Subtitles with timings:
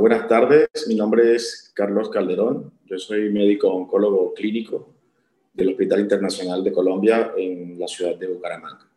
[0.00, 0.68] buenas tardes.
[0.88, 2.72] Mi nombre es Carlos Calderón.
[2.86, 4.94] Yo soy médico oncólogo clínico
[5.52, 8.88] del Hospital Internacional de Colombia en la ciudad de Bucaramanga.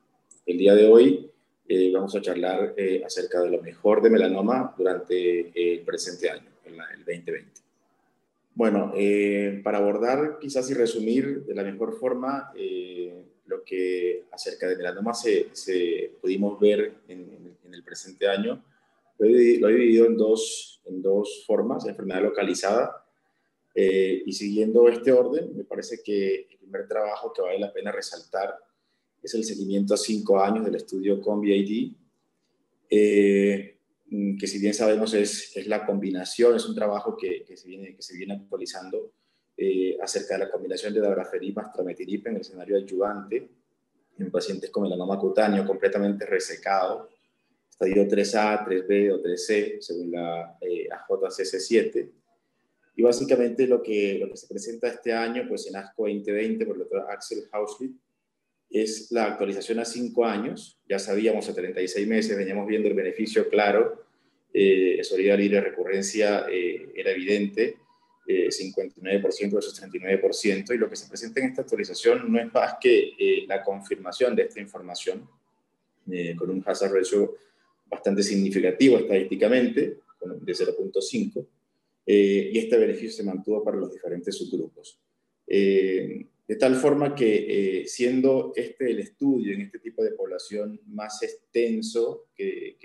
[0.45, 1.29] El día de hoy
[1.67, 6.49] eh, vamos a charlar eh, acerca de lo mejor de melanoma durante el presente año,
[6.63, 7.51] el 2020.
[8.55, 12.53] Bueno, eh, para abordar quizás y resumir de la mejor forma
[13.45, 15.49] lo que acerca de melanoma se,
[16.21, 18.63] pudimos ver en, en el presente año,
[19.17, 23.05] lo he, dividido en dos, en dos formas, enfermedad localizada,
[23.75, 27.91] eh, y siguiendo este orden, me parece que el primer trabajo que vale la pena
[27.91, 28.55] resaltar
[29.21, 31.95] es el seguimiento a cinco años del estudio COMBI-AD,
[32.89, 33.77] eh,
[34.39, 37.95] que si bien sabemos es, es, la combinación, es un trabajo que, que, se, viene,
[37.95, 39.11] que se viene actualizando
[39.57, 43.49] eh, acerca de la combinación de dabrafenib más en el escenario adyuvante
[44.17, 47.09] en pacientes con melanoma cutáneo completamente resecado,
[47.73, 52.09] estadio 3A, 3B o 3C, según la eh, AJCC7.
[52.95, 56.75] Y básicamente lo que, lo que se presenta este año, pues en ASCO 2020 por
[56.75, 57.95] el doctor Axel Hauslitt,
[58.69, 60.79] es la actualización a 5 años.
[60.87, 64.05] Ya sabíamos a 36 meses, veníamos viendo el beneficio claro,
[64.53, 67.77] eh, solidaridad libre recurrencia eh, era evidente,
[68.25, 73.43] 59% versus 39%, y lo que se presenta en esta actualización no es más que
[73.49, 75.27] la confirmación de esta información,
[76.37, 77.35] con un hazard ratio
[77.93, 79.99] bastante significativo estadísticamente,
[80.41, 81.45] de 0.5,
[82.05, 84.99] eh, y este beneficio se mantuvo para los diferentes subgrupos.
[85.47, 90.79] Eh, de tal forma que eh, siendo este el estudio en este tipo de población
[90.87, 92.77] más extenso que,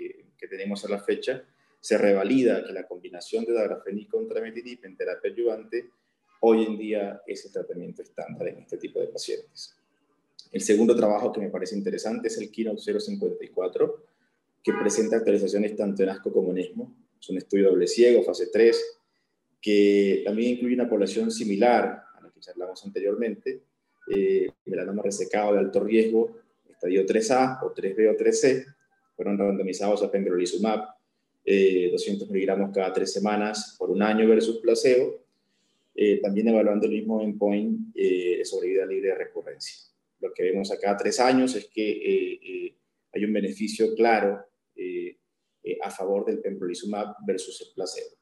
[0.49, 1.45] tenemos a la fecha,
[1.79, 5.89] se revalida que la combinación de dagrafenib contra metinib en terapia ayudante
[6.41, 9.75] hoy en día es el tratamiento estándar en este tipo de pacientes.
[10.51, 14.08] El segundo trabajo que me parece interesante es el Keynote 054,
[14.71, 16.95] que presenta actualizaciones tanto en ASCO como en ESMO.
[17.19, 18.99] Es un estudio doble ciego, fase 3,
[19.59, 23.63] que también incluye una población similar a la que charlamos anteriormente,
[24.15, 26.37] eh, melanoma resecado de alto riesgo,
[26.69, 28.65] estadio 3A o 3B o 3C,
[29.15, 30.87] fueron randomizados a pembrolizumab,
[31.43, 35.23] 200 eh, miligramos cada tres semanas por un año versus placebo,
[35.95, 39.89] eh, también evaluando el mismo endpoint eh, sobre vida libre de recurrencia.
[40.21, 42.75] Lo que vemos acá a tres años es que
[43.11, 44.48] hay un beneficio claro eh, eh,
[45.83, 48.15] a favor del pembrolizumab versus el placebo.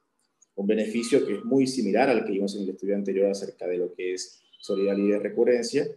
[0.56, 3.78] Un beneficio que es muy similar al que vimos en el estudio anterior acerca de
[3.78, 5.88] lo que es solidaridad de recurrencia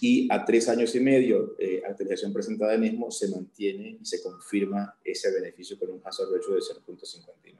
[0.00, 4.22] y a tres años y medio, eh, actualización presentada en ESMO, se mantiene y se
[4.22, 7.56] confirma ese beneficio con un hazard ratio de 0.59.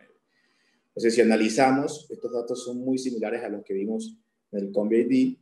[0.88, 4.16] Entonces, si analizamos, estos datos son muy similares a los que vimos
[4.52, 5.36] en el COMBI-ID,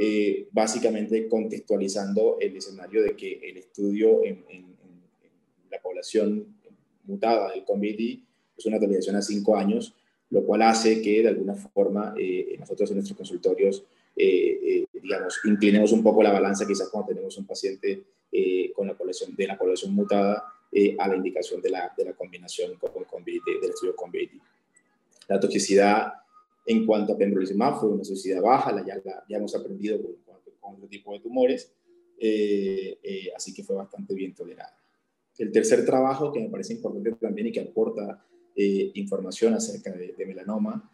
[0.00, 4.73] eh, básicamente contextualizando el escenario de que el estudio en, en
[5.74, 6.46] la población
[7.04, 8.18] mutada del COVID
[8.56, 9.94] es una actualización a cinco años,
[10.30, 13.84] lo cual hace que de alguna forma eh, nosotros en nuestros consultorios,
[14.16, 18.04] eh, eh, digamos, inclinemos un poco la balanza quizás cuando tenemos un paciente
[18.74, 20.42] con la población, de la población mutada
[20.98, 24.28] a la indicación de la, de la combinación con COVID, del estudio COVID.
[25.28, 26.14] La toxicidad
[26.66, 30.16] en cuanto a pembrolizumab fue una toxicidad baja, ya, ya hemos aprendido con,
[30.58, 31.72] con otro tipo de tumores,
[33.36, 34.76] así que fue bastante bien tolerada.
[35.38, 38.24] El tercer trabajo que me parece importante también y que aporta
[38.54, 40.90] eh, información acerca de, melanoma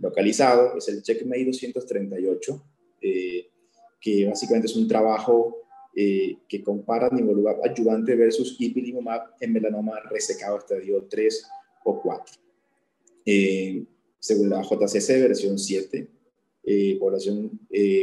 [0.00, 2.64] localizado es el CheckMate 238,
[3.00, 3.48] eh,
[4.00, 5.56] que básicamente es un trabajo
[5.96, 11.48] eh, que compara nivolumab ayudante versus ipilimumab en melanoma resecado estadio 3
[11.84, 12.36] o 4.
[14.20, 16.06] según la JCC versión 7,
[17.00, 17.58] población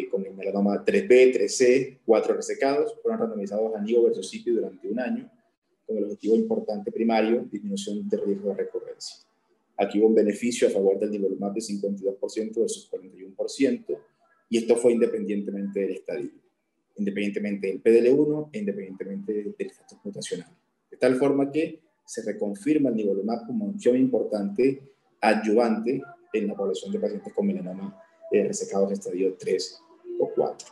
[0.09, 4.99] con el melanoma 3B, 3C, 4 resecados, fueron randomizados a nivo versus IPI durante un
[4.99, 5.31] año
[5.85, 9.17] con el objetivo importante primario, disminución de riesgo de recurrencia.
[9.77, 13.97] Aquí hubo un beneficio a favor del nivolumab de 52% versus 41%,
[14.49, 16.29] y esto fue independientemente del estadio,
[16.97, 20.55] independientemente del PDL1 e independientemente del estatus mutacional.
[20.91, 24.81] De tal forma que se reconfirma el nivolumab como opción importante
[25.21, 26.01] adyuvante
[26.33, 27.99] en la población de pacientes con melanoma
[28.31, 29.79] eh, resecados de estadio 3
[30.19, 30.67] o 4.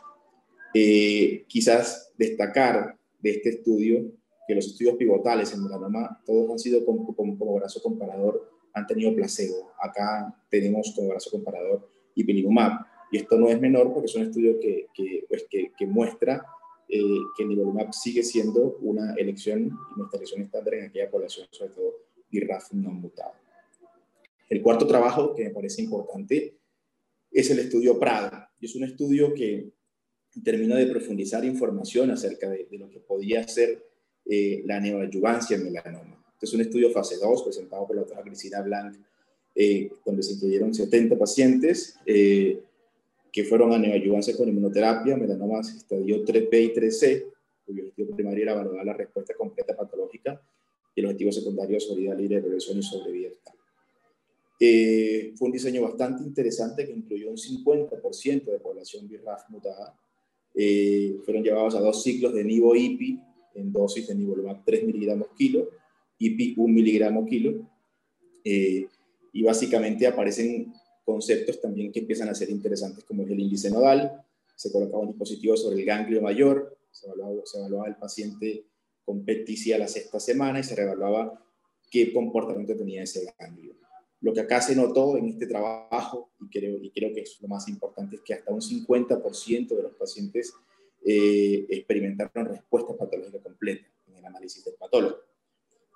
[0.74, 4.12] Eh, quizás destacar de este estudio
[4.46, 9.14] que los estudios pivotales en melanoma, todos han sido como, como, brazo comparador, han tenido
[9.14, 9.72] placebo.
[9.80, 12.86] Acá tenemos como brazo comparador ipilimumab.
[13.10, 16.44] Y esto no es menor porque es un estudio que, que, pues, que, que muestra
[16.88, 17.00] eh,
[17.36, 21.94] que el nivolumab sigue siendo una elección nuestra elección estándar en aquella población, sobre todo
[22.30, 23.32] BRAF no mutado.
[24.48, 26.58] El cuarto trabajo que me parece importante
[27.30, 28.52] es el estudio Prada.
[28.60, 29.72] Y es un estudio que
[30.44, 33.91] termina de profundizar información acerca de, de lo que podía ser
[34.26, 36.24] eh, la neoadyuvancia en melanoma.
[36.34, 38.96] Este es un estudio fase 2 presentado por la doctora Cristina Blanc
[40.06, 41.98] donde se incluyeron 70 pacientes
[43.32, 47.24] que fueron a neoayuvancia con inmunoterapia, melanomas estadio 3B y 3C,
[47.64, 50.40] cuyo objetivo primario era evaluar la respuesta completa patológica
[50.94, 53.30] y el objetivo secundario de vida libre de progresión y sobrevida.
[54.60, 59.98] Eh, fue un diseño bastante interesante que incluyó un 50% de población BRAF mutada.
[60.54, 63.18] Eh, fueron llevados a dos ciclos de nivo-IPI
[63.54, 65.68] en dosis de nivolumab 3 miligramos kilo,
[66.18, 67.68] IPI 1 miligramo kilo.
[68.44, 68.86] Eh,
[69.32, 70.72] y básicamente aparecen
[71.04, 75.08] conceptos también que empiezan a ser interesantes como es el índice nodal, se colocaba un
[75.08, 78.66] dispositivo sobre el ganglio mayor, se evaluaba, se evaluaba el paciente
[79.04, 81.42] con PET a la sexta semana y se reevaluaba
[81.90, 83.74] qué comportamiento tenía ese ganglio.
[84.20, 87.48] Lo que acá se notó en este trabajo, y creo, y creo que es lo
[87.48, 90.54] más importante, es que hasta un 50% de los pacientes
[91.04, 95.16] eh, experimentaron respuesta patológica completa en el análisis del patólogo.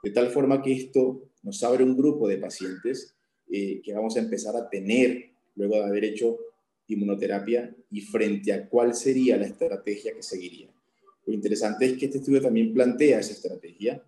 [0.02, 3.14] De tal forma que esto nos abre un grupo de pacientes
[3.50, 6.38] eh, que vamos a empezar a tener luego de haber hecho
[6.88, 10.68] inmunoterapia y frente a cuál sería la estrategia que seguiría.
[11.24, 14.02] Lo interesante es que este estudio también plantea esa estrategia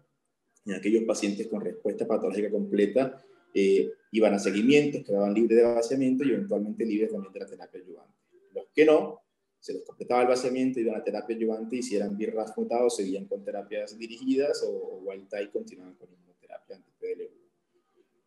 [0.68, 3.22] en aquellos pacientes con respuesta patológica completa
[3.54, 7.80] eh, iban a seguimientos, quedaban libres de vaciamiento y eventualmente libres también de la terapia
[7.80, 8.14] ayudante.
[8.54, 9.20] Los que no,
[9.60, 12.16] se les completaba el vaciamiento, iban a terapia ayudante y si eran
[12.56, 17.30] mutados, seguían con terapias dirigidas o, o wild continuaban con inmunoterapia anti-PDL1.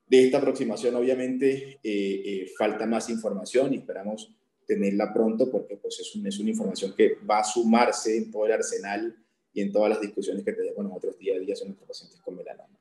[0.08, 4.36] De esta aproximación, obviamente, eh, eh, falta más información y esperamos
[4.68, 8.52] tenerla pronto porque pues, es, es, una información que va a sumarse en todo el
[8.54, 9.16] arsenal
[9.54, 12.36] y en todas las discusiones que tenemos nosotros día a día con nuestros pacientes con
[12.36, 12.78] melanoma.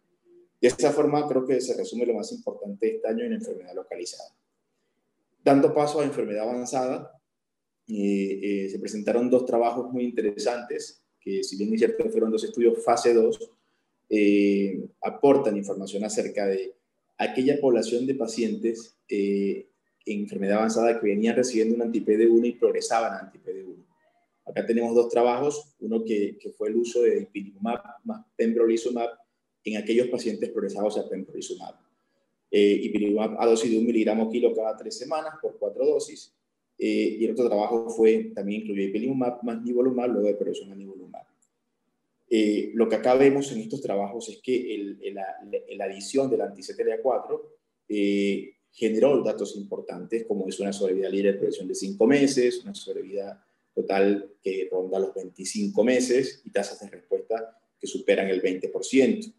[0.60, 4.34] De esta forma, creo que se resume lo más importante este año en enfermedad localizada.
[5.42, 7.19] Dando paso a enfermedad avanzada,
[7.92, 12.44] eh, eh, se presentaron dos trabajos muy interesantes, que si bien es cierto fueron dos
[12.44, 13.50] estudios fase 2,
[14.10, 16.74] eh, aportan información acerca de
[17.18, 19.66] aquella población de pacientes en
[20.06, 23.84] enfermedad avanzada que venían recibiendo un anti-PD1 y progresaban a anti-PD1.
[24.46, 29.10] Acá tenemos dos trabajos, uno que, fue el uso de ipilimumab más pembrolizumab
[29.64, 31.74] en aquellos pacientes progresados a pembrolizumab.
[32.50, 36.34] Eh, ipilimumab a dosis de un miligramo kilo cada tres semanas por cuatro dosis.
[36.82, 40.74] Eh, y el otro trabajo fue, también incluyó ipilimumab más nivolumab, luego de progresión a
[40.74, 41.26] nivolumab.
[42.30, 47.40] Eh, lo que acá vemos en estos trabajos es que el, la, adición del anti-CTLA4
[47.88, 52.74] eh, generó datos importantes, como es una sobrevida libre de progresión de 5 meses, una
[52.74, 53.44] sobrevida
[53.74, 59.32] total que ronda los 25 meses y tasas de respuesta que superan el 20%.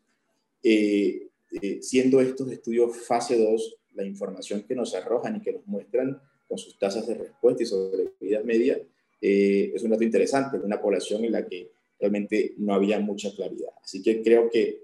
[0.64, 1.28] Eh,
[1.62, 6.22] eh, siendo estos estudios fase 2 la información que nos arrojan y que nos muestran
[6.52, 8.78] con sus tasas de respuesta y sobrevida media,
[9.22, 13.34] eh, es un dato interesante en una población en la que realmente no había mucha
[13.34, 13.72] claridad.
[13.82, 14.84] Así que creo que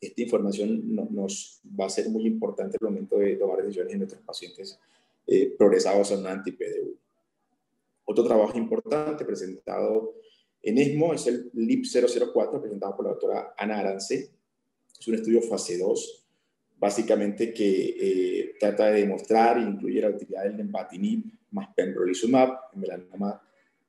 [0.00, 3.98] esta información nos va a ser muy importante en el momento de tomar decisiones en
[3.98, 4.78] nuestros pacientes
[5.58, 6.94] progresados en anti-PD1.
[8.04, 10.14] Otro trabajo importante presentado
[10.62, 14.30] en ESMO es el LIP 004, presentado por la doctora Ana Arance,
[15.02, 16.21] es un estudio fase 2,
[16.82, 22.80] básicamente que eh, trata de demostrar e incluir la utilidad del nempatinib más pembrolizumab en
[22.80, 23.40] melanoma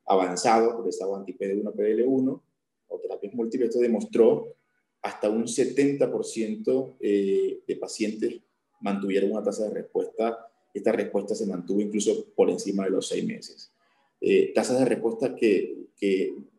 [0.05, 2.41] avanzado, progresado anti-PD1, PDL1
[2.89, 3.69] o terapias múltiples.
[3.69, 4.55] Esto demostró
[5.01, 8.41] hasta un 70% eh, de pacientes
[8.81, 10.47] mantuvieron una tasa de respuesta.
[10.71, 13.71] Esta respuesta se mantuvo incluso por encima de los seis meses.
[14.21, 15.87] Eh, tasas de respuesta que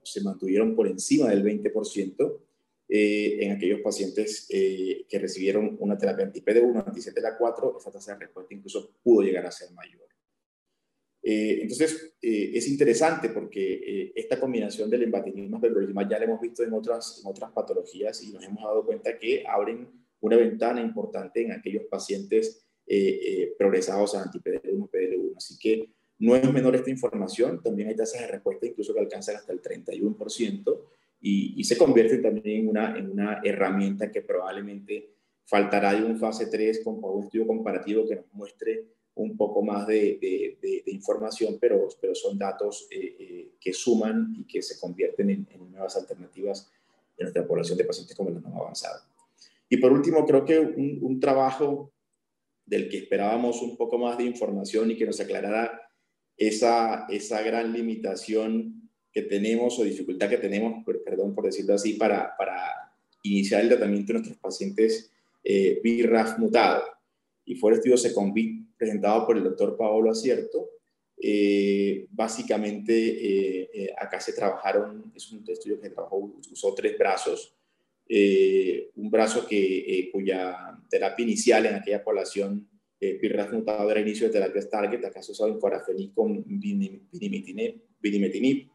[0.03, 2.39] se mantuvieron por encima del 20%
[2.87, 8.53] eh, en aquellos pacientes eh, que recibieron una terapia anti-PD1, anti-CTLA4, esa tasa de respuesta
[8.55, 10.03] incluso pudo llegar a ser mayor.
[11.23, 16.75] Eh, entonces, es interesante porque esta combinación del más pembrolizumab ya la hemos visto en
[16.75, 19.89] otras, en otras patologías y nos hemos dado cuenta que abren
[20.21, 22.67] una ventana importante en aquellos pacientes
[23.59, 25.37] progresados a anti-PD1, PDL1.
[25.37, 25.89] Así que
[26.19, 29.63] no es menor esta información, también hay tasas de respuesta incluso que alcanzan hasta el
[29.63, 30.81] 31%
[31.27, 35.15] y, se convierte también en una, en una herramienta que probablemente
[35.47, 39.87] faltará de un fase 3 con un estudio comparativo que nos muestre un poco más
[39.87, 40.19] de,
[40.61, 45.47] de, información, pero, pero son datos eh, eh, que suman y que se convierten en,
[45.71, 46.71] nuevas alternativas
[47.17, 49.01] en nuestra población de pacientes con melanoma avanzado.
[49.71, 51.91] Y por último, creo que un, un, trabajo
[52.67, 55.89] del que esperábamos un poco más de información y que nos aclarara
[56.37, 58.84] esa, esa gran limitación
[59.15, 62.93] que tenemos o dificultad que tenemos, perdón por decirlo así, para, para
[63.23, 65.13] iniciar el tratamiento de nuestros pacientes
[65.45, 66.83] eh, BRAF mutado.
[67.45, 70.71] Y fue el estudio SECONVIT presentado por el doctor Paolo Acierto.
[71.17, 77.55] Eh, básicamente, eh, eh, acá se trabajaron, es un estudio que trabajó, usó tres brazos.
[78.97, 82.69] un brazo que, cuya terapia inicial en aquella población
[83.05, 88.71] eh, PIRRAF mutado era inicio de terapias target, acá se usaba en corafenib con vinimetinib.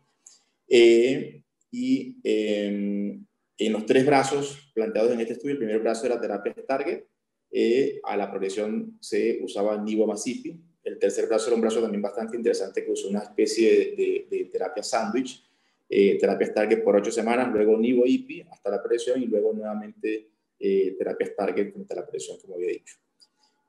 [0.70, 3.26] Eh, y em,
[3.58, 7.04] en los tres brazos planteados en este estudio, el primer brazo era terapia target,
[7.52, 10.64] eh, a la progresión se usaba nivomazepin.
[10.84, 14.84] El tercer brazo era un brazo también bastante interesante que usó una especie de, terapia
[14.84, 15.44] sándwich,
[15.90, 20.96] eh, terapia target por ocho semanas, luego nivo-ipi hasta la presión y luego nuevamente eh,
[20.98, 22.96] terapia target frente a la presión, como había dicho.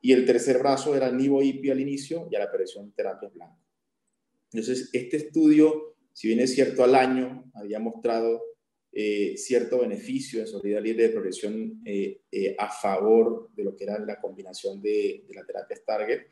[0.03, 3.59] Y el tercer brazo era nivo-ipi al inicio y a la presión terapia blanca.
[4.53, 8.43] Entonces, este estudio, si bien es cierto al año, había mostrado
[8.93, 13.85] eh, cierto beneficio en solidaridad libre de progresión eh, eh, a favor de lo que
[13.85, 16.27] era la combinación de, la terapia Target.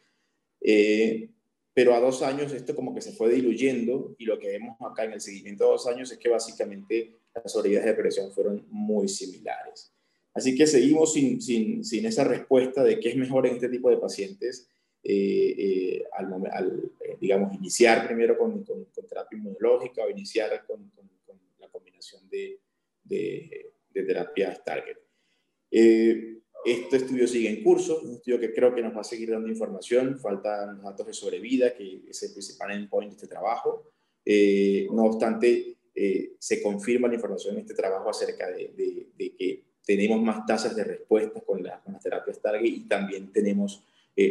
[1.73, 5.05] pero a dos años esto como que se fue diluyendo y lo que vemos acá
[5.05, 9.09] en el seguimiento de dos años es que básicamente las solidaridades de progresión fueron muy
[9.09, 9.95] similares.
[10.35, 13.89] Así que seguimos sin, sin, sin, esa respuesta de qué es mejor en este tipo
[13.89, 14.69] de pacientes
[15.05, 16.91] al,
[17.21, 21.09] digamos, iniciar primero con, con, terapia inmunológica o iniciar con, con
[22.31, 22.61] de,
[23.05, 24.97] de, de terapias target.
[25.71, 29.31] Eh, este estudio sigue en curso, un estudio que creo que nos va a seguir
[29.31, 33.93] dando información, faltan datos de sobrevida, que es el principal endpoint de este trabajo.
[34.25, 38.73] Eh, no obstante, eh, se confirma la información en este trabajo acerca de,
[39.17, 43.85] de, que tenemos más tasas de respuesta con, con las terapias target y también tenemos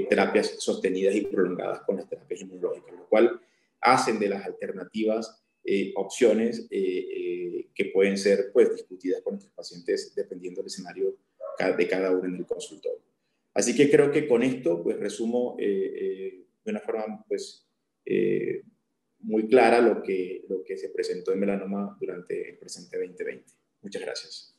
[0.10, 3.40] terapias sostenidas y prolongadas con las terapias inmunológicas, lo cual
[3.82, 9.54] hacen de las alternativas eh, opciones eh, eh, que pueden ser pues, discutidas con nuestros
[9.54, 11.18] pacientes dependiendo del escenario
[11.78, 13.04] de cada uno en el consultorio.
[13.54, 17.68] Así que creo que con esto pues, resumo de una forma pues,
[19.20, 23.52] muy clara lo que, lo que se presentó en melanoma durante el presente 2020.
[23.82, 24.56] Muchas gracias.